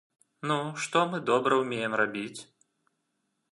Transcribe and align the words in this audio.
Ну, 0.51 0.55
што 0.85 1.03
мы 1.11 1.19
добра 1.29 1.53
ўмеем 1.61 1.93
рабіць? 2.03 2.41